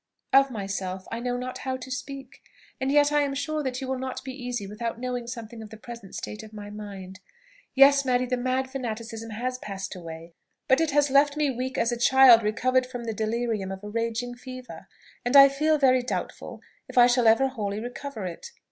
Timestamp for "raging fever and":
13.89-15.35